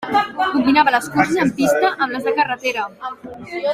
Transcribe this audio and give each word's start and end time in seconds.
Combinava 0.53 0.93
les 0.95 1.09
curses 1.17 1.37
en 1.43 1.51
pista 1.59 1.91
amb 2.07 2.17
les 2.17 2.27
de 2.31 2.35
carretera. 2.41 2.87